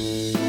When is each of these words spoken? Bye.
Bye. 0.00 0.39